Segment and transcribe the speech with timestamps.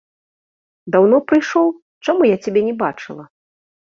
[0.93, 1.67] Даўно прыйшоў,
[2.07, 3.23] чаму я цябе не бачыла?